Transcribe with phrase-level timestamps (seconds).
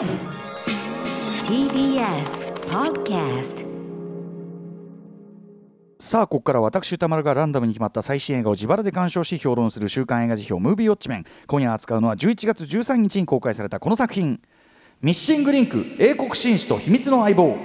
[0.00, 0.08] TBS
[2.70, 3.66] Podcast
[5.98, 14.40] さあここから私宇多丸がランダムに決まった最新映画を自腹で鑑賞し評論する週刊映画時評「ムービーウォッチメン」今夜扱うのは11月13日に公開されたこの作品
[15.02, 17.58] 「ミッシングリンク英国紳士と秘密の相棒」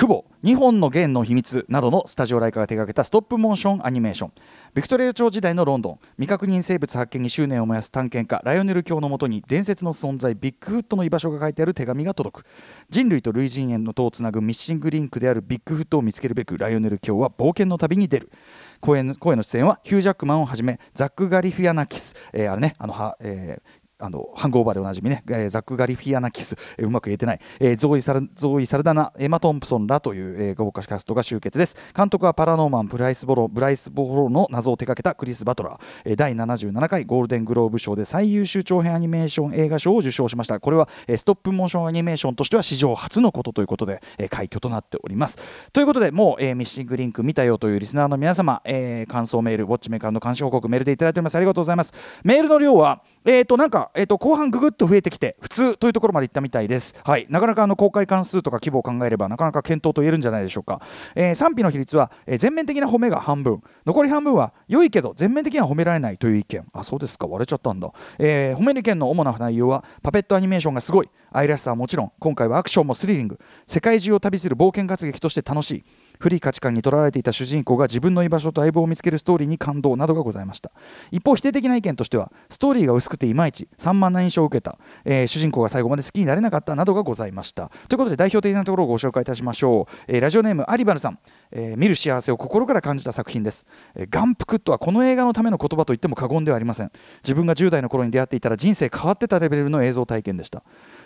[0.00, 4.32] クボ二本の弦の秘密などのスタジオライカが手掛けたストップモーションアニメーション。
[4.72, 5.98] ビクトリア朝時代のロンドン。
[6.16, 12.46] 未確認生物発見に執念を燃やす探検家ライオネル卿のもとに伝説の存在ビッグフットの居場所が書いてある手紙が届く。
[12.88, 18.32] 人類と類人猿の塔をつなぐミッシングリンクであるビッグフットを見つけるべくライオネル卿は冒険の旅に出る。
[18.80, 31.76] 声の声の出演はヒュージャックマンをはじめザック・ガリフィアナキス、えーあれねあのは、えーあのハングオーバーでおなじみね、えーザック・ガリフィアナキス、えーうまく言えてない、えーゾーイサルゾーイ・サルダナ、エマ・トンプソンらという、えー豪華キャストが集結です。
[31.96, 40.60] 監督はパラノーマン、ブライス・ホローブライス・ホローの謎を手掛けたクリス・バトラー、えー第77回ゴールデングローブ賞で最優秀長編アニメーション映画賞を受賞しました。
[40.60, 45.38] これは、えーストップモーションアニメーションとしては史上初のことということで、えー快挙となっております。
[45.72, 51.36] ということで、もう、えーミッシングリンク見たよというリスナーの皆様、えー感想メール、ウォッチメーカーの監視報告、メールでいただいております。
[51.36, 51.92] ありがとうございます。
[52.24, 60.80] メールの量は、えー、となんか、えー、と後半ぐぐっと増えてきて普通というところまでいったみたいです、はい、なかなかあの公開関数とか規模を考えればなかなか検討と言えるんじゃないでしょうか、
[61.14, 63.62] えー賛否の比率は、えー全面的な褒めが半分。
[63.86, 66.66] 残り半分は良いけど全面的には褒められないという意見。
[66.72, 67.26] あそうですか。
[67.26, 71.10] 割れちゃったんだ、えー褒める意見の主な内容はパペットアニメーションがすごい。
[71.32, 73.38] 愛らしさはもちろん今回はアクションもスリリング。
[73.66, 75.84] 世界中を旅する冒険活劇として楽しい。
[76.20, 80.70] 古い価値観にとらわれていた主人公が自分の居場所と相棒を見つけるストーリーに感動などがございました。
[81.10, 87.70] 一方否定的な意見としてはストーリーが薄くていまいち散漫な印象を受けた、えー主人公が最後まで好きになれなかったなどがございました。
[87.88, 91.18] ということで代表的なところをご紹介いたしましょう、えーラジオネームアリバルさん、
[91.52, 96.92] えー見る幸せを心から感じた作品です、えー眼福とはこの映画のための言葉と言っても過言ではありません。
[97.22, 100.62] 自分が10代の頃に出会っていたら人生変わってたレベルの映像体験でした。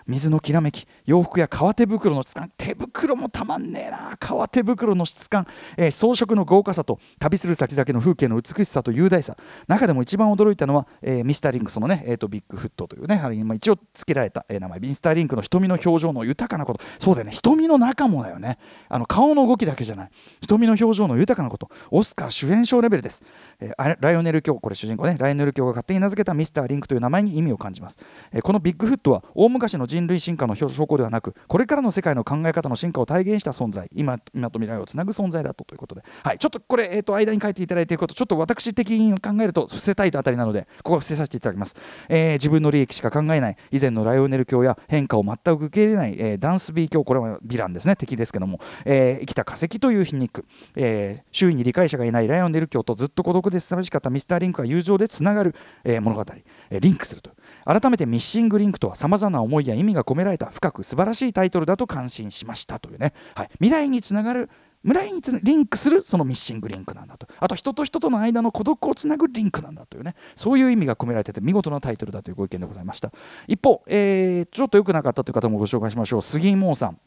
[0.06, 2.50] 水のきらめき洋服や革手袋の質感。
[2.56, 4.16] 手袋もたまんねえな。
[4.18, 9.36] 革手袋の質感、えー装飾の豪華さと旅する先々の風景の美しさと雄大さ。
[9.66, 13.20] 中でも一番驚いたのは、えーミスターリンクそのね、えー、とビッグフットというね
[13.54, 14.80] 一応付けられた、えー名前。
[14.80, 16.80] ミスターリンクの瞳の表情の豊かなこと。
[16.98, 17.32] そうだよね。
[17.32, 18.58] 瞳の中もだよね。
[18.88, 20.10] あの顔の動きだけじゃない。
[20.40, 21.70] 瞳の表情の豊かなこと。
[21.90, 23.22] オスカー主演賞レベルです、
[23.60, 25.16] えーライオネル教これ主人公ね。
[25.18, 27.98] ライオネル教が勝手に名付けたミスターリンクという名前に意味を感じます、
[28.32, 33.88] えーこのビッグフットは大昔の人類進化の証拠ではなくこれからの世界の考え方の進化を体現した存在。
[33.94, 41.76] 今今と未来をつなぐ存在だとということで、はい、ちょっとこれ、えー、と間に書いていただいていることちょっと私的に考えると伏せたいとあたりなのでここは伏せさせていただきます、
[42.08, 43.56] えー自分の利益しか考えない。
[43.70, 47.96] 以前のライオネル教や変化を全く受け入れない、えーダンスビー教これはヴィランですね。
[47.96, 50.44] 敵ですけども、えー生きた化石という皮肉、
[50.74, 56.24] えー周囲に理解者がいないライオネル教とずっと孤独で寂しかったミスターリンクが友情でつながる、えー物語、
[56.70, 57.30] えーリンクすると。
[57.64, 64.50] 改めてミッシングリンクとはさまざまな思いや意味が込められた深く素晴らしいタイトルだと感心しましたというね、はい、未来につながる
[64.84, 67.26] 未来につリンクするそのミッシングリンクなんだと。
[67.40, 70.14] あと人と人との間の孤独をつなぐリンクなんだというね。
[70.36, 73.10] そういう意味が込められてて見事なタイトルだというご意見でございました。
[73.48, 76.22] 一方、えーちょっと良くなかったという方もご紹介しましょう。
[76.22, 76.98] 杉井萌さん。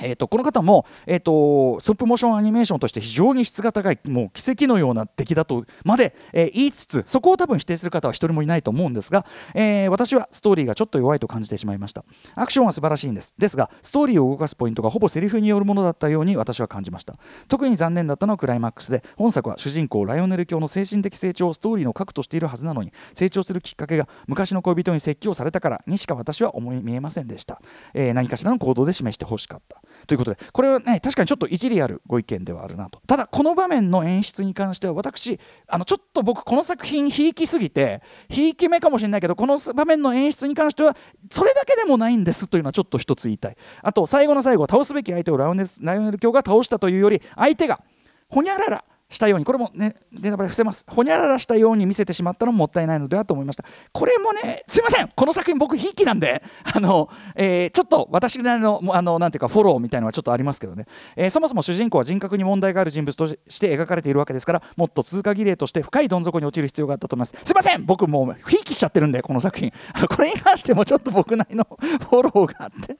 [0.00, 12.04] えー、とこの方も、えー、とストップモーションアニメーションとして非常に質が高いもう奇跡のような出来だとまで、えー言いつつそこを多分否定する方は一人もいないと思うんですが、えー私はストーリーがちょっと弱いと感じてしまいました。
[12.34, 13.34] アクションは素晴らしいんです。
[13.38, 17.14] ですがストーリーを動かすポイントがほぼセリフによるものだったように私は感じました。
[17.48, 27.60] 特に残念だったのはクライマックスで本作は主人公ライオネル教の精神的成長をストーリーの核としているはずなのに成長するきっかけが昔の恋人に説教されたからにしか私は思い見えませんでした、
[27.94, 29.81] えー何かしらの行動で示してほしかった。
[30.06, 33.00] ということでこれはね確かにちょっと一理あるご意見ではあるなと。
[33.06, 35.38] ただこの場面の演出に関しては私
[35.68, 40.96] あのちょっと僕この作品ひいきすぎてひいき目かもしれないけどこの場面の演出に関しては
[41.30, 43.56] それだけでもないんですというのはちょっと一つ言いたい。
[43.82, 47.80] あと最後の最後倒すべき相手をライオネルライオネル教が倒したというより相手が
[48.28, 50.84] ほにゃららしたようにこれもねネタバレ伏せます。
[50.88, 53.64] ほにゃららしたように見せてしまったのももったいないのではと思いました。
[53.92, 55.08] これもねすいません。
[55.14, 67.36] この作品僕ひいきなんであの、えーちょっと私なりのあのなんていうかフォローみたいのはちょっとありますけどね、えーそもそも主人公は人格に問題がある人物として描かれているわけですからもっと通過儀礼として深いどん底に落ちる必要があったと思います。
[67.44, 67.84] すいません。
[67.84, 69.72] 僕もうひいきしちゃってるんでこの作品。
[69.92, 71.66] あのこれに関してもちょっと僕なりの
[72.10, 72.96] フォローがあって。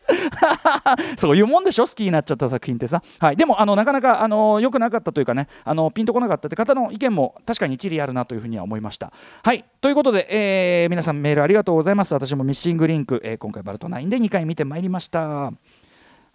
[1.18, 1.84] そういうもんでしょ？
[1.84, 5.48] 好きになっちゃった作品ってさ、はい、でもあのなかなかあの良くなかったというかね。
[5.64, 9.12] あのピンとこなかったって方の意見も確かに一理あるなというふうには思いました。
[9.42, 15.20] はいということで、えー皆さんメールありがとうございます私もミッシングリンク、えー今回バルト9で2回見てまいりました。
[15.20, 15.52] は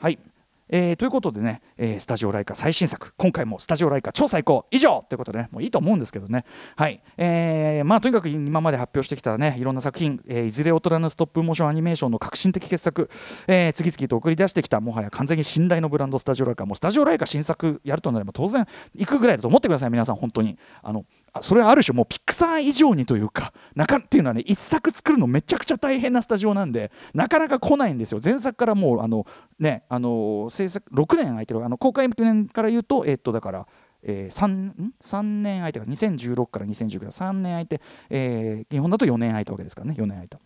[0.10, 0.20] い
[0.70, 6.46] えー、ということでね、えー、スタジオライカ最新作今回もスタジオライカ超最高以上ということでねもういいと思うんですけどね。
[6.76, 13.10] はい、えー、まあとにかく今まで発表してきたねいろんな作品、えー、いずれ大人のストップモーションアニメーションの革新的傑作、
[13.48, 16.66] えー、次々と送り出してきたもはや完全に信頼のブランドスタジオライカ。
[16.66, 18.66] もうスタジオライカ新作やるとなれば当然
[18.96, 20.16] 行くぐらいだと思ってください皆さん。
[20.16, 20.58] 本当に。
[20.84, 21.06] あの
[21.42, 28.20] それはある種もうピクサー以上にというか中っていうのはね一作作るのめちゃくちゃ大変なスタジオなんでなかなか来ないんですよ。
[28.24, 29.26] 前作からもうあの
[29.60, 33.68] ねあの制作6年空いてるあの公開年から言うとえっとだから
[34.04, 39.96] えー、3, 3年空いて2016から2019から3年空いて、えー、日本だと4年空いたわけですからね。
[39.98, 40.40] 4年空いた。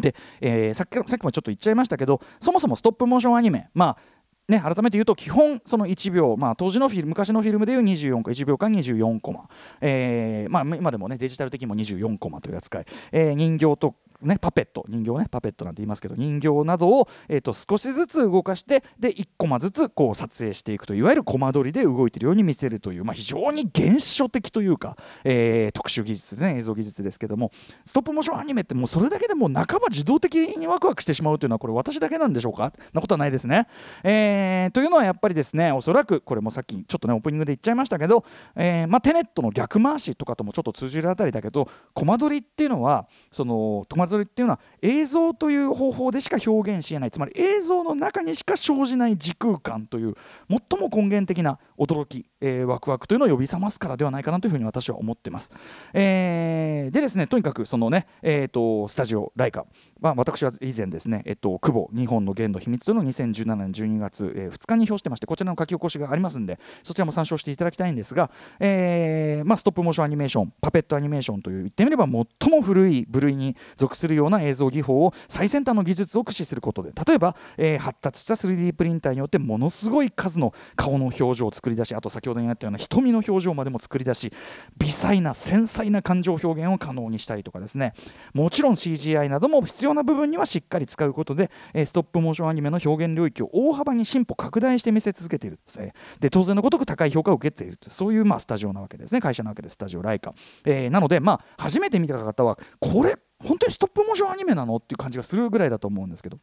[0.00, 4.21] で、えー、さっきさっきもちょっと言っちゃいましたけどそもそもストップモーションアニメまあ
[4.52, 9.48] ね、改めて言うと基本その1秒、まあ、当時のフィル昔のフィルムでいう24個1秒間24コマ、
[9.80, 27.50] えーまあ、今でもねデジタル的にも24コマという扱い、えー、人形とね、パペット人形ねパペットなんて言いますけど人形などを、えーと、少しずつ動かしてで1コマずつこう撮影していくといわゆるコマ撮りで動いてるように見せるという、まあ、非常に原初的というか、えー、特殊技術ですね映像技術ですけども
[27.84, 32.72] ストップモーションアニメってもうそれだけでもう半ば自動的にワクワクしてしまうというのはこれ私だけなんでしょうか？
[32.92, 33.66] なことはないですね。
[34.04, 38.24] えー、というのはやっぱりですねおそらくこれもさっきちょっとねオープニングで言っちゃいましたけど、
[38.56, 47.10] えーまあ、テネットの逆回しとかともちょっと通じるあたりだけどコマ撮りっていうのはそのコマぞりっていうのは映像という方法でしか表現しえない。
[47.10, 50.14] つまり映像の中にしか生じない時空間という
[50.48, 55.50] 最も根源的な驚き、えー、ワクワクというのを呼び覚ますからではないかなというふうに私は思ってます。
[55.94, 59.64] えー、でですねとにかくそのね、えーと、スタジオライカ、
[60.00, 68.30] まあ、私は以前ですね、えっと、久保日本の弦の秘密というのを2017年12月、えー、2日に表してましてこちらの書き起こしがありますんでそちらも参照していただきたいんですが、
[68.60, 84.32] えーまあ、ストップモーションアニメーションパペットアニメーションという言ってみれば最も古い部類に属するような映像技技法を最先端の技術を駆使することで例えば、えー、発達した 3D プリンターによってものすごい数の顔の表情を作りり出しあと先ほどにあったような瞳の表情までも作り出し
[84.78, 87.94] 微細な繊細な感情表現を可能にしたりとかですね。
[88.32, 95.56] もちろん CGI なども必要な部分にはしっかり使うことで、え、ストップモーションアニメの表現領域を大幅に進歩拡大して見せ続けている。
[95.56, 99.20] ですねで当然のごとく高い評価を受けているそういう、まあ、スタジオなわけですね。
[99.20, 99.74] 会社なわけです。
[99.74, 100.34] スタジオライカ、
[100.64, 104.76] えー、なので、まあ、初めて見た方はこれ本当にストップモーションアニメなの？
[104.76, 106.38] っていう感じがするぐらいだと思うんですけど。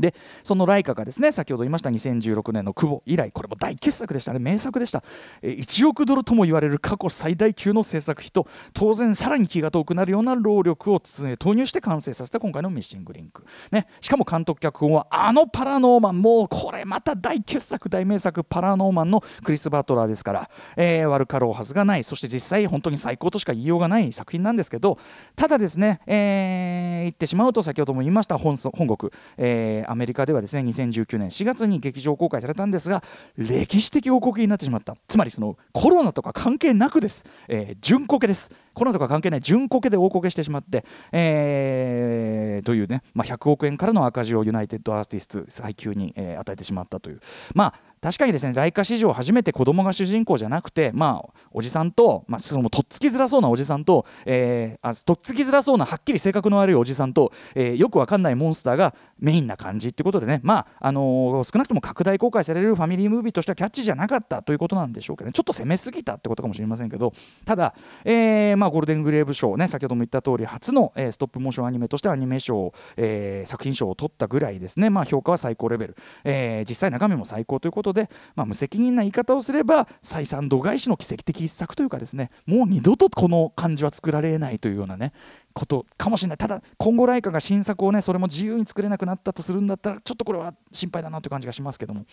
[0.00, 4.32] でそのライカがですね先ほど言いました2016年の久保以来これも大傑作でした。
[4.32, 5.02] ね名作でした。
[5.42, 11.00] 1億ドルとも言われる過去最大級の制作費と当然さらに気が遠くなるような労力を
[11.38, 16.20] 投入して完成させた今回の「ミッシングリンク」ね、しかも監督脚本はあのパラノーマン。
[16.20, 22.04] もうこれまた大傑作大名作パラノーマンのクリス・バトラーですから、えー、悪かろうはずがない。
[22.04, 24.98] そして実際本当に最高としか言いようがない作品なんですけど
[25.36, 33.02] ただですね、えー、言ってしまうと先ほども言いました本本国、えーアメリカではですね2019年4月に劇場公開されたんですが
[33.36, 34.96] 歴史的王国になってしまった。
[35.08, 38.52] つまりそのコロナとか関係なくです、えー、純コケです。
[38.72, 47.20] コロナとか関係ない純コケで大コケしてしまって、えー、というね、まあ、100億円からの赤字をユナイテッドアーティスト最急に、えー、与えてしまったという。
[47.54, 60.40] まあ確かにですねライカ史上初めて子供が主人公じゃなくてまあおじさんと、まあ、そのとっつきづらそうなおじさんと、えー、あとっつきづらそうなはっきり性格の悪いおじさんと、えー、よくわかんないモンスターがメインな感じってことでね。
[60.42, 67.12] まああのー、少なくとも拡大公開されるファミリームービーとしてはキャッチじゃなかったということなんでしょうけど、ね、ちょっと攻めすぎたってことかもしれませんけど。
[67.44, 67.74] ただ、
[68.04, 85.12] えーまあ、ゴールデングレーブ賞ね先ほども言った通り初の、えー、ストップモーションアニメとしてアニメ賞、えー、作品賞を取ったぐらいですね、まあ、評価は最高レベル、えー、実際中身も最高ということで、まあ、無責任な言い方をすれば採算度外視の奇跡的一作というかですねもう二度とこの漢字は作られないというようなね
[85.52, 86.38] ことかもしれない。
[86.38, 92.04] ただ今後ライカが新作をねそれも自由に作れなくなったとするんだったらちょっとこれは心配だなという感じがしますけども。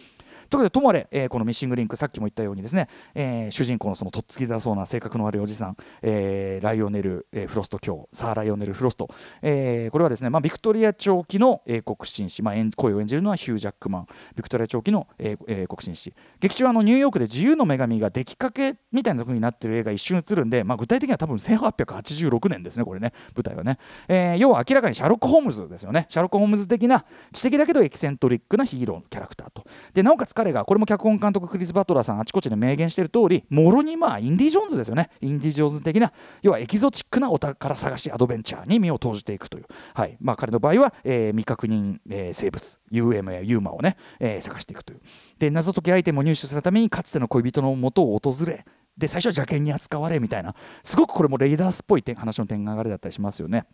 [0.50, 9.10] ということでともあれ、えー、このミッシングリンクさっきも言ったようにですね、えー、主人公のそのとっつきづらそうな性格の悪いおじさん、えー、ライオネル、え、フロスト卿サーライオネル・フロスト、
[9.42, 14.08] えー、これはですね、まあ、ビクトリア朝期の英国紳士、まあ、声を演じるのはヒュー・ジャックマン。
[14.36, 16.14] ビクトリア朝期の英国紳士。
[16.40, 23.14] 劇中あのニューヨークで自由の女神が出来かけみたいな風になってる映画一瞬映るんで、まあ、具体的には多分1886年ですねこれね。
[23.36, 26.08] 舞台はね、えー、要は明らかにシャーロック・ホームズですよね。
[26.10, 29.66] シャーロック・ホームズ的な知的だけどエキセントリックなヒーローのキャラクターと。
[29.94, 35.10] でなおかつ彼がこれも脚本監督クリス・バトラーさんあちこちで明言している通りもろにまあインディ・ジョーンズですよね。
[35.20, 36.14] インディ・ジョーンズ的な
[36.44, 39.66] 要はエキゾチックなお宝探しアドベンチャーに身を投じていくという、
[39.96, 40.16] はい。
[40.22, 45.02] まあ、彼の場合は、えー、未確認、えー、生物 UM やユーマをね、えー、探していくという。
[45.40, 48.64] で謎解きアイテムを入手するためにかつての恋人のもとを訪れ
[48.96, 50.54] で最初は邪険に扱われみたいな。
[50.84, 53.66] すごくこれもレイダースっぽい話の点流れだったりしますよね。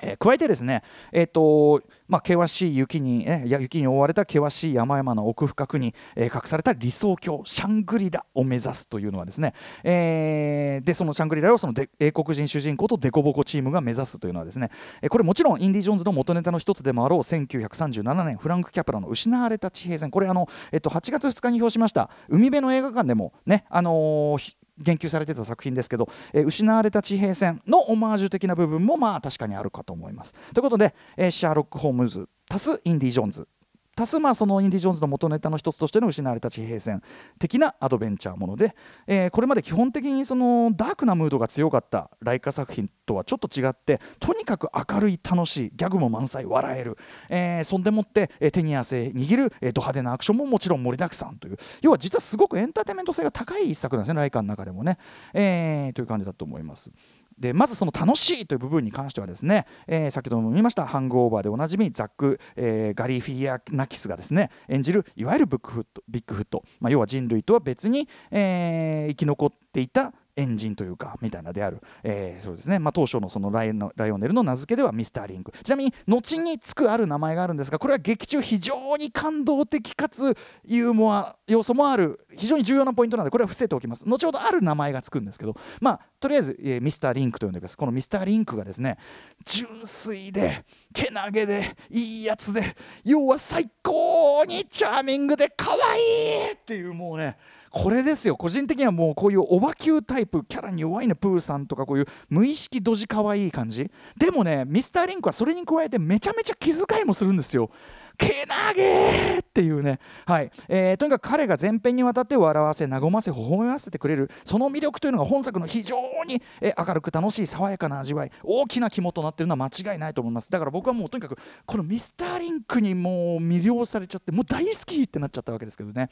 [0.00, 14.70] えー、加えてですね、えーとまあ、険しい雪に、えー、雪に覆われた険しい山々の奥深くに、えー、隠された理想郷シャングリラを目指すというのはですね、えー、でそのシャングリラをその英国人主人公とデコボコチームが目指すというのはですね、
[15.02, 20.10] え、これもちろんインディ・ジョーンズの元ネタの一つでもあろう1937年フランク・キャプラの失われた地平線。
[20.10, 30.34] これあの、えー、と8月2日に表しました海辺の映画館でもね、あのー言及されてた作品ですけど、えー、失われた地平線のオマージュ的な部分もまあ確かにあるかと思います。
[30.52, 33.48] ということで、えー、シャーロック・ホームズ足すインディ・ジョーンズ
[33.96, 37.02] 多数まあそのインディ・ジョーンズの元ネタの一つとしての失われた地平線
[37.38, 38.76] 的なアドベンチャーもので、
[39.06, 46.98] えー、これまで基本的にそのダークなムードが強かったライカ作品とはちょっと違ってとにかく明るい楽しいギャグも満載笑える、
[47.30, 54.98] えー、そんでもって、えー、手に汗握る、えー、ド派手なアクションももちろん盛りだくさんという要は実はすごくエンターテインメント性が高い一作なんですねライカの中でもね、
[55.32, 56.90] えー、という感じだと思います。
[57.38, 75.52] でまずその楽しいという部分に関してはですね、えー、先ほども見ましたハングオーバーでおなじみザック、えー、ガリー・フィアナキスがですね演じるいわゆるブックフットビッグフット、まあ、要は人類とは別に、えー、生き残っていた猿人というかみたいなである、えー、そうですね、まあ、当初のそのライのライオネルの名付けではミスターリンク。
[75.64, 84.04] ちなみに後につくある名前があるんですがこれは劇中非常に感動的かつユーモア要素もある非常に重要なポイントなのでこれは伏せておきます。
[84.06, 88.98] 後ほどある名前がつくんですけどまあとりあえず、えー、ミスターリンクと呼んでくださいこのミスターリンクがですね
[89.44, 97.36] 純粋でけなげでいいやつで要は最高にチャーミングで可愛いっていうもうね
[97.70, 98.36] これですよ。
[98.36, 103.90] 個人的にはもうこういうオバキュータイプキャラに弱いねプーさんとかこういう無意識ドジ可愛い感じ。
[104.16, 107.70] でもねミスターリンクはそれに加えてめちゃめちゃ気遣いもするんですよ。
[108.16, 110.50] けなげっていうね、はい。
[110.68, 114.30] えー、とにかく彼が前編にわたって笑わせ和ませ微笑ませてくれる。
[114.44, 120.50] その魅力というのが本作の非常に、えー、明るく楽しい爽やかな味わい大きな肝となっているのは間違いないと思います。
[120.50, 126.08] だから僕はもうとにかくこのミスターリンクにもう魅了されちゃってもう大好きってなっちゃったわけですけどね。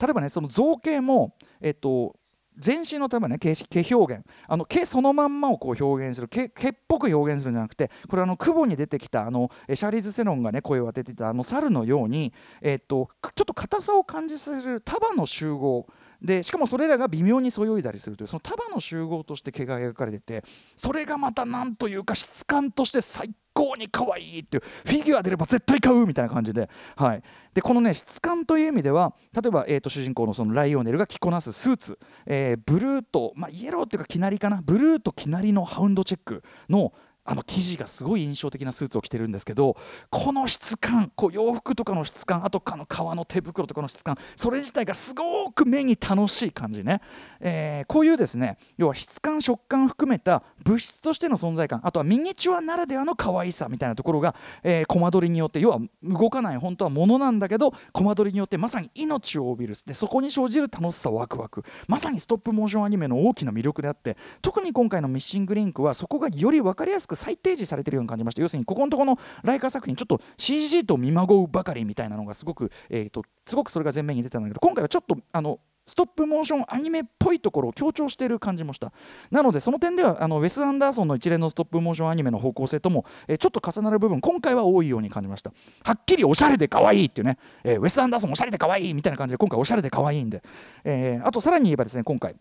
[0.00, 2.16] 例えばねその造形もえっと
[2.58, 15.86] 全身の例えばね毛毛表現あの毛そのまんまをこう表現する毛毛っぽく表現するんじゃなくてこれあの久保に出てきたあのシャーリーズ・セロンがね声を当てていたあの猿のように、えっと、ちょっと硬さを感じさせる束の集合
[16.22, 20.44] でしかもそれらが微妙にそよいだりするというその束の集合として毛が描かれてて
[20.76, 27.22] それがまたなんというか質感として最高に可愛いっていうフィギュア出れば絶対買うみたいな感じで,、はい、
[27.54, 34.60] でこのね質感という意味では例えば、えーと、主人公のそのライオネルが着こなすスーツ、えー、ブルーと、まあ、イエローっていうかきなりかな。
[34.62, 36.92] ブルーときなりのハウンドチェックの
[37.26, 39.76] あの生地がすごい印象的なスーツを着てるんですけど
[40.10, 47.00] この質感こう洋服とかの質感あとかの革の手袋とかの質感それ自体がすごく目に楽しい感じね、
[47.40, 59.76] えー、こういうですね要は質感食感含めた物質としての存在感あとはミニチュアならではの可愛さみたいなところが、えー、コマ撮りによって要は動かない本当はものなんだけどコマ撮りによってまさに命を帯びる。
[59.86, 61.64] でそこに生じる楽しさワクワク。
[61.88, 68.42] まさにストップモーションアニメの大きな魅力であって特に今回の「ミッシングリンク」はそこがより分かりやすく再提示されてるように感じました。
[68.42, 78.92] 要するにここのところのライカ作品ちょっと CG と見まごうばかりみたいなのがすごく、えーと、すごくそれが前面に出てたんだけど今回はちょっとあのストップモーションアニメっぽいところを強調している感じもした。
[79.30, 85.52] なのでその点ではあのウェス・アンダーソンの一連のストップモーションアニメの方向性とも、え、ちょっと重なる部分今回は多いように感じました。
[85.84, 90.42] はっきりおしゃれで可愛いっていうね、えー、ウェス・アンダーソンおしゃれで可愛いみたいな感じで今回おしゃれで可愛いんで、
[90.82, 92.34] えー、あとさらに言えばですね今回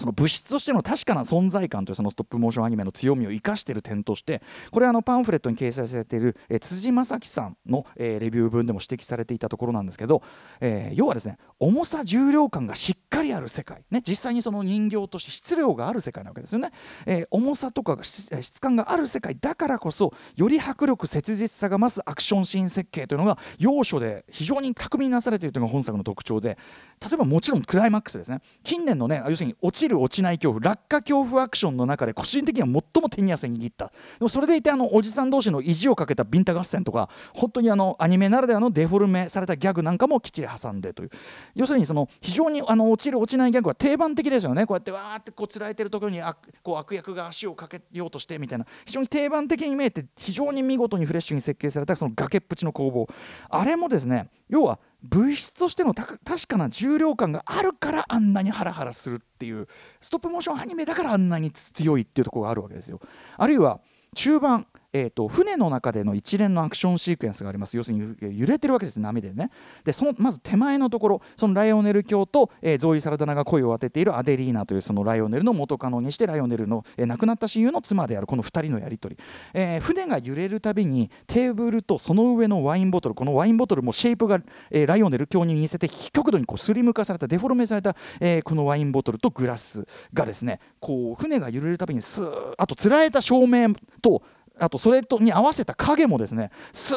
[0.00, 10.22] その物質としての確かな存在感というそのストップモーションアニメの強みを生かしている点としてこれはあのパンフレットに掲載されている、え、辻正樹さんの、え、レビュー文でも指摘されていたところなんですけど、
[10.60, 16.72] え、要はですね重さ重量感がしっかりある世界、ね、実際にその人形として質量がある世界なわけですよね、
[17.04, 26.56] え、重さとか質感がある世界だからこそより迫力切実さが増すアクションシーン設計というのが要所で非常に巧みになされているというのが本作の特徴で
[27.00, 28.40] 例えばもちろんクライマックスですね。
[28.62, 41.10] 近年のね要するに落ちる落ちない恐怖落下恐怖アクションの中で個人的には最も手に汗握ったでもそれでいてあのおじさん同士の意地をかけたビンタ合戦とか本当にあのアニメならではのデフォルメされたギャグなんかもきっちり挟んでという。
[41.54, 44.66] 要するにその非常にあの落ちる落ちないギャグは定番的ですよね。
[44.66, 48.66] こうやってわーってこうつられてるところにあこう悪役が足をかけようとしてみたいな。
[48.84, 53.08] 非常に定番的に見えて非常に見事にフレッシュに設計されたその崖っぷちの攻防。
[53.48, 59.66] あれもですね要は物質としての確かな重量感があるからあんなにハラハラするっていう
[60.00, 63.00] ストップモーションアニメだからあんなに強いっていうところがあるわけですよ。
[63.38, 63.80] あるいは
[64.14, 67.76] 中盤えーと、船の中での一連のアクションシークエンスがあります。
[67.76, 69.50] 要するに揺れてるわけです波でね。
[69.84, 79.22] でそのまず手前のところそのライオネル教と、えー、ゾーイ・サラダナが声を当てているアデリーナというそのライオネルの元カノにしてライオネルの、えー、亡くなった親友の妻であるこの2人のやり取り、
[79.54, 94.22] えー、船が揺れるたびにテーブルとその上のワインボトルこのワインボトルもシェイプが、えー、ライオネル卿に似せて極度にこうスリム化されたデフォルメされた、えー、このワインボトルとグラスがですねこう船が揺れるたびにスーあとつられた照明と
[94.60, 96.96] あとそれとに合わせた影もですねスー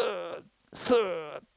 [0.74, 0.98] スー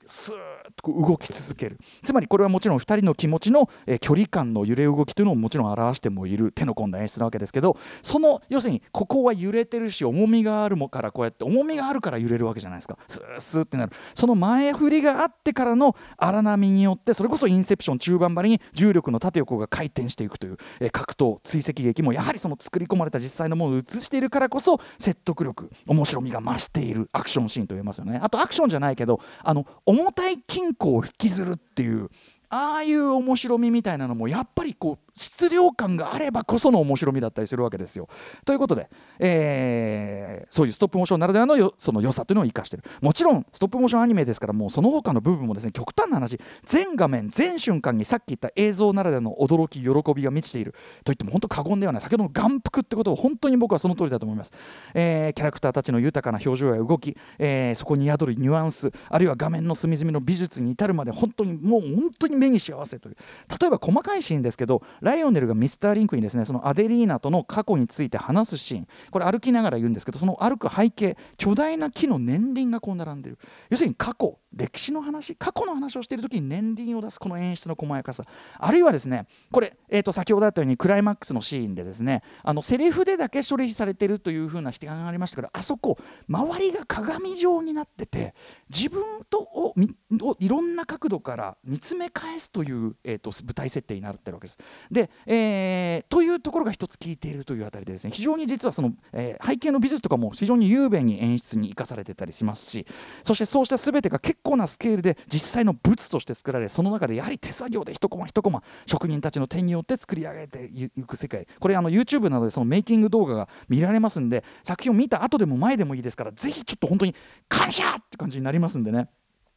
[0.06, 0.38] スーッ
[0.82, 1.78] と動き続ける。
[2.04, 12.98] つまりこれはもちろん2人の気持ちの、え距離感の揺れ動きというのをもちろん表してもいる手の込んだ演出なわけですけどその要するにここは揺れてるし重みがあるもからこうやって重みがあるから揺れるわけじゃないですか。
[13.08, 13.92] スースーってなる。
[14.14, 28.18] その前振りがあってからの荒波によってそれこそインセプション中盤張りに重力の縦横が回転していくという、え格闘追跡劇もやはりその作り込まれた実際のものを映しているからこそ説得力面白みが増しているアクションシーンと言えますよね。
[28.22, 32.10] あとアクションじゃないけどあの重たい金庫を引きずるっていう
[32.50, 38.08] ああいう面白みみたいなのもやっぱりこう質量感があればこその面白みだったりするわけですよ。
[38.44, 42.84] ということで、えー、そういうストップモーションならではのよその良さというのを生かしてる。
[43.00, 50.72] もちろんストップモーションアニメですからもうその他の部分もですね極端な話全画面全瞬間にさっき言った映像ならではの驚き喜びが満ちている。
[51.04, 52.02] と言っても本当過言ではない。
[52.02, 54.52] 先ほどの眼福ってことを本当に僕はその通りだと思います、
[54.94, 63.16] えー、キャラクターたちの豊かな表情や動き、えー、そこに宿るニュアンスあるいは画面の隅々の美術に至るまで本当にもう本当に目に幸せという。
[63.60, 68.88] 例えば細かいシーンですけどライオネルがミスターリンクにですねそのアデリーナとの過去について話すシーン。
[69.10, 73.38] これ歩きながら言うんですけどその歩く背景巨大な木の年輪がこう並んでる。
[73.70, 78.24] 要するに過去歴史の話過去の話をしている時に年輪を出すこの演出の細やかさ。
[78.58, 85.98] あるいはですねこれ、えー、と先ほどあったようにクライマックスのシーンでですねあのセリフでだけ処理されてるという風な指摘がありましたけどあそこ
[86.28, 88.34] 周りが鏡状になってて
[88.68, 94.58] 自分とををいろんな角度から見つめ返すという、えー、と舞台設定になってるわけです。
[94.96, 102.86] で、えー、というところが一つ効いているというあたりでですね非常に実はその、えー、背景の美術とかも非常に雄弁に演出に生かされてたりしますし
[103.22, 117.14] そしてそうした全てが結構なスケールで実際の物として作られその中でやはり手作業で一コマ一コマ職人たちの手によって作り上げていく世界これあの YouTube などでそのメイキング動画が見られますんで作品を見た後でも前でもいいですからぜひちょっと本当に
[117.50, 119.10] 感謝って感じになりますんでね。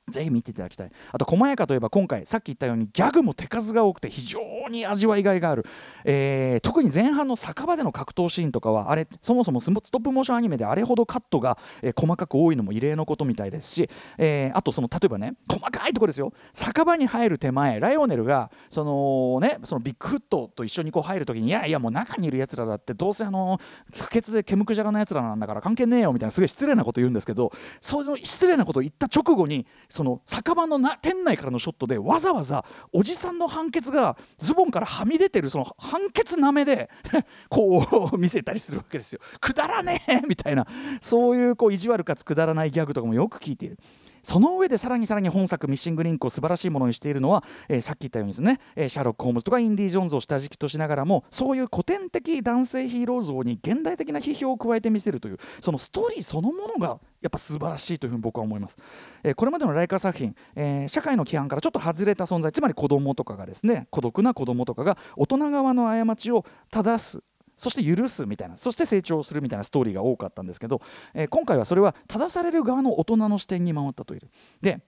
[0.10, 5.66] ぜひ見ていただきたいあと細やかといえば今回さっき言ったようにギャグも手数が多くて非常に味わいがいがある、
[6.06, 16.34] えー、特に前半の酒場での格闘シーンとかはあれそもそもストップモーションアニメであれほどカットが、えー、細かく多いのも異例のことみたいですし、えー、あとその例えばね細かいところですよ。
[16.54, 23.60] 酒場に入る手前ライオネルがそのねそのビッグフットと一緒にこう入る時にいやいやもう中にいるやつらだってどうせあの
[23.94, 27.52] 不潔で煙くじゃがのやつらなんだから関係ねえよみたいなすごい失礼なこと言うんですけど
[27.82, 36.90] その失礼なことを言った直後にその酒場のな店内からのショットでわざわざおじさんの判決がズボンからはみ出てるその判決なめで
[37.50, 39.20] こう見せたりするわけですよ。
[39.40, 40.66] くだらねえみたいな
[41.02, 43.78] そういうこう意地悪かつくだらないギャグとかもよく聞いている。
[44.24, 58.78] その上でさらにさらに本作ミッシングリンクを素晴らしいものにしているのは、えー、さっき言ったようにですね、えー、シャーロック・ホームズとかインディ・ジョーンズを下敷きとしながらもそういう古典的男性ヒーロー像に現代的な批評を加えてみせるというそのストーリーそのものがやっぱ素晴らしいというふうに僕は思います。
[59.24, 67.24] えー、これまでのライカー作品、えー、社会の規範からちょっと外れた存在つまり子供とかがですね孤独な子供とかが大人側の過ちを正す
[67.60, 70.82] そして許すみたいなそして成長するみたいなストーリーが多かったんですけど、
[71.14, 74.22] えー、今回はそれは正される側の大人の視点に回ったという。
[74.62, 74.80] で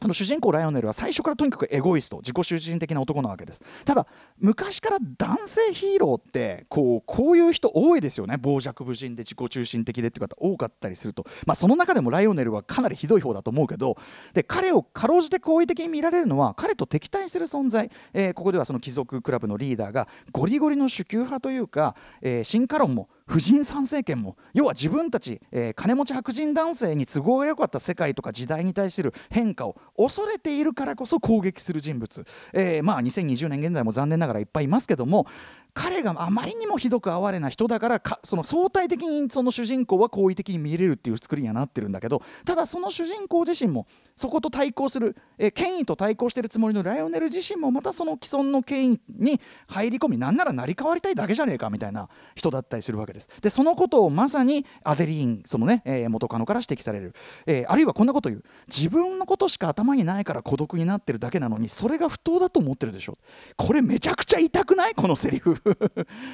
[0.00, 3.60] その主人公ライオネルは最初からとにかくエゴイスト自己中心的な男なわけです。
[3.84, 4.06] ただ
[4.38, 8.36] 昔から男性ヒーローってこうこういう人多いですよね。
[8.42, 13.96] 傍若無人で自己中心的でっていう方多かったりすると、まあ、その中でもライオネルはかなりひどい方だと思うけど
[14.34, 35.26] で彼をかろうじて好意的に見られるのは彼と敵対する存在、えー、ここではその貴族クラブのリーダーがゴリゴリの主給派というか、えー、進化論も婦人参政権も要は自分たち、えー、金持ち白人男性に都合が良かった世界とか時代に対する変化を恐れているからこそ攻撃する人物、えー、まあ2020年現在も残念ながらいっぱいいますけども
[35.74, 53.28] 彼があまりにもひどく哀れな人だからかその相対的にその主人公は好意的に見れるっていう作りにはなってるんだけどただその主人公自身もそこと対抗する、え、権威と対抗してるつもりのライオネル自身もまたその既存の権威に入り込みなんなら成り代わりたいだけじゃねえかみたいな人だったりするわけです。
[53.40, 57.14] でそのことをまさにアデリーンそのね、え、元カノから指摘される、
[57.46, 63.18] え、あるいはこんなこと言う自分のことしか頭にないから孤独になってるだけなのにそれが不当だと思ってるでしょ。
[63.56, 64.94] これめちゃくちゃ痛くない？
[64.94, 65.59] このセリフ。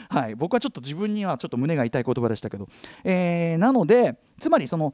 [0.09, 2.69] はい、僕はちょっと自分にはちょっと胸が痛い言葉でしたけど、
[3.05, 4.93] えーなのでつまりその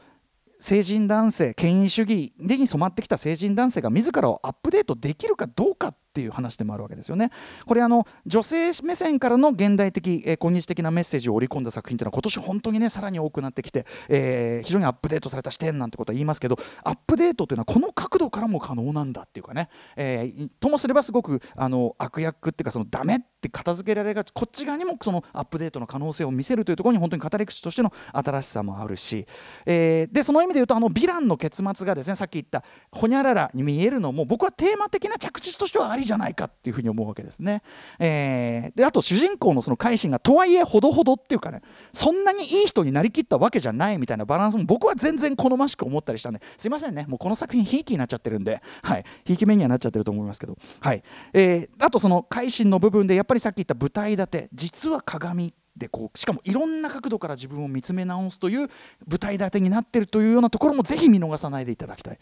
[0.63, 7.31] 成人男性権威主義に染まってきた成人男性が自らをアップデートできるかどうかっていう話でもあるわけですよね。
[7.67, 29.27] これあの女性目線からの現代的、えー今日的なメッセージを織り込んだ作品というのは今年本当にねさらに多くなってきて、えー非常にアップデートされた視点なんてことは言いますけどアップデートというのはこの角度からも可能なんだっていうかね、えーともすればすごくあの悪役っていうかそのダメって片付けられがちこっち側にもそのアップデートの可能性を見せるというところに本当に語り口としての新しさもあるし、
[29.65, 37.63] えーでその意味で言うとあのヴィランの結末がですねさっき言ったほにゃららに見えるのも僕はテーマ的な着地としてはありじゃないかっていうふうに思うわけですね。
[37.99, 41.63] えーであと主人公のその改心がとはいえほどほどっていうかね
[41.93, 58.69] そんなにいい人になりきったわけじゃないみたいなバランスも僕は全然好ましく思ったりしたんですいませんねもうこの作品ひいきになっちゃってるんではいひいき目にはなっちゃってると思いますけどはい、えーあとその改心の部分でやっぱりさっき言った舞台立て実は鏡でこうしかもいろんな角度から自分を見つめ直すという
[59.07, 62.19] 舞台立てになっているというようなところもぜひ見逃さないでいただきたい。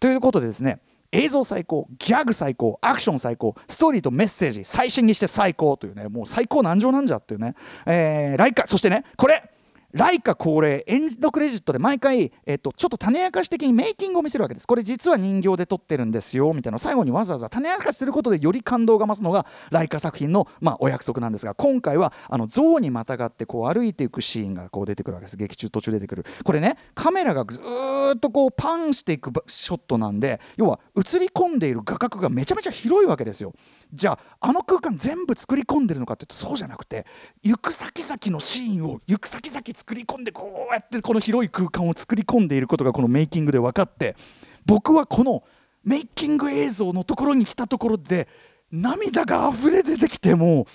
[0.00, 0.80] ということでですね
[1.12, 7.54] 映像最高ギャグ最高アクション最高ストーリーとメッセージ最新にして最高というねもう最高難情なんじゃっていうね、
[7.86, 9.48] えー、ライカそしてねこれ
[9.94, 14.66] ライカ恒例エンドクレジットで毎回、えっと、ちょっと種明かし的にメイキングを見せるわけです。
[14.66, 16.80] これ実は人形で撮ってるんですよみたいな。
[16.80, 25.36] 最後にわざわざ種明かしすることでより感動が増すのがライカ作品の、まあ、お約束なんですが今回はあの象にまたがってこう歩いていくシーンがこう出てくるわけです。
[25.36, 26.26] 劇中途中出てくる。
[26.42, 33.52] これねカメラがずっとこうパンしていくショットなんで要は映り込んでいる画角がめちゃめちゃ広いわけですよ。
[33.92, 37.06] じゃああの空間全部作り込んでるのかっていうとそうじゃなくて
[37.44, 44.16] 行く先々のシーンを行く先々作作り込んでこうやってこの広い空間を作り込んでいることがこのメイキングで分かって
[44.64, 45.44] 僕はこの
[45.84, 48.26] メイキング映像のところに来たところで
[48.72, 50.66] 涙が溢れ出てきても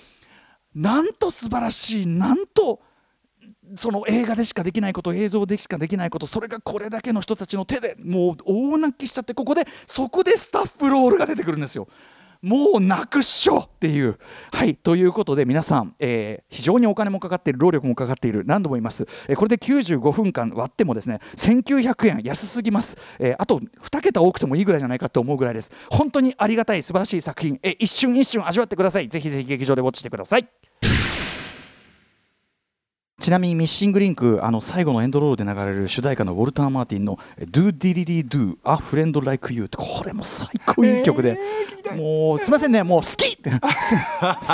[0.76, 2.82] うなんと素晴らしいなんと
[3.76, 11.88] その映画でしかできないこと映像でしかできないことそれがこれだけの人たちの手でもう大泣きしちゃってここでそこでスタッフロールが出てくるんですよ。
[12.42, 14.18] もうなくっしょっていう。
[14.52, 25.72] はいということで皆さん、えー非常にお金もかかっている労力もかかっている何度も言います、えーこれで95分間割ってもですね1900円安すぎます、えーあと2桁多くてもいいぐらいじゃないかと思うぐらいです。
[25.90, 29.10] 本当にありがたい素晴らしい作品、え一瞬一瞬味わってください。
[29.10, 30.69] ぜひぜひ劇場でウォッチしてください。
[33.20, 37.18] ちなみにミッシングリンクあの最後のエンドロールで流れる主題歌のウォルター・マーティンの
[37.52, 41.38] 「Do Diddy Do A Friend Like You」ってこれも最高いい曲で、
[41.96, 43.60] もうすみませんねもう好きって 好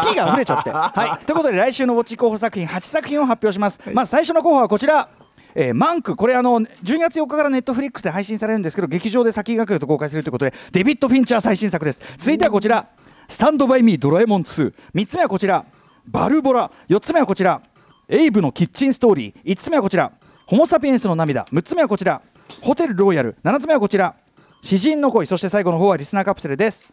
[0.02, 0.72] きが溢れちゃって。
[0.72, 3.80] はい、 ということで来週のウォッチ候補作品8作品を発表します。
[3.94, 5.10] まず最初の候補はこちら。
[5.58, 12.02] えーマンクこれあの12月4日からネットフリックスで配信されるんですけど劇場で先駆けと公開するということでデビッド・フィンチャー最新作です。
[12.18, 12.90] 続いてはこちら
[13.30, 15.64] 「スタンド・バイ・ミー・ドラえもん2」3つ目はこちら
[16.08, 17.62] 「バルボラ」4つ目はこちら
[18.08, 19.54] エイブのキッチンストーリー。
[19.54, 20.12] 5つ目はこちら。
[20.46, 21.46] ホモ・サピエンスの涙。
[21.46, 22.22] 6つ目はこちら。
[22.62, 23.36] ホテルロイヤル。
[23.44, 24.16] 7つ目はこちら。
[24.62, 25.28] 詩人の恋。
[25.28, 26.92] そして最後の方はリスナーカプセルです。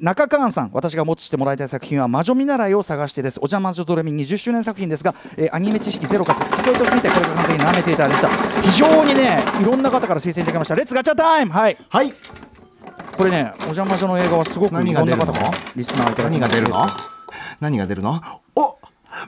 [0.00, 3.38] 中川さん私が持ちしてもらいたい作品は魔女見習いを探してです。
[3.38, 8.28] おジャ魔女どれみ20周年作品ですが、えーアニメ知識ゼロかつ付き添いとしてみてこれが完全に舐めていたでした。
[8.62, 10.74] 非常にねいろんな方から推薦いただきました。
[10.74, 11.76] Let's ガチャタイムはい。
[11.90, 12.14] はい。
[13.16, 15.26] これねおジャ魔女の映画はすごくいろんな何が出るの？
[15.26, 16.86] 方からリスナーいただきました何が出るの？
[17.60, 18.20] 何が出るの？
[18.56, 18.78] お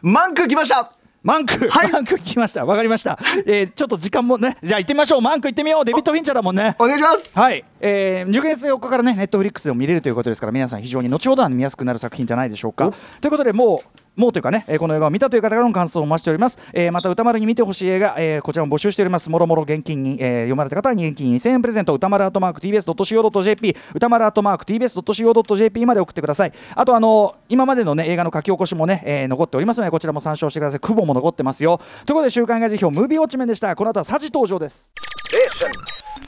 [0.01, 0.91] マンク来ました
[1.23, 2.65] マンク、はいマンク聞きました。
[2.65, 3.19] わかりました。
[3.47, 5.21] えーちょっと時間もね、じゃあ行ってみましょう。
[5.21, 5.85] マンク行ってみよう。
[5.85, 6.75] デビッド・フィンチャーだもんね。
[6.81, 12.93] お願いしますはい、えー、10月4日からね、ネットフリックスでも見れるということですから、皆さん非常に後ほどは見やすくなる作品じゃないでしょうか。
[13.21, 16.59] ということで、もう、もうというかね、えーこの映画を見たという方からの感想をお待ちしております。
[16.73, 19.31] えーまた、歌丸に見てほしい映画、えーこちらも募集しております。
[19.31, 26.53] もろもろ現金に、えー読まれた方は現金2000円プレゼント、歌丸アートマーク TBS.CO.JP、歌丸アートマーク TBS.CO.JP まで送ってください。
[26.75, 30.81] あと、あの今までのね、映画の書き起こしもね、えー残っておりますので、こちらも参照してください。
[30.81, 31.81] 久保も残ってますよ。
[32.05, 33.75] ということで、週刊映画辞表、ムービーウォッチメンでした。
[33.77, 34.91] この後はサジ登場です。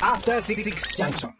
[0.00, 0.62] After Six
[0.96, 1.30] Junction.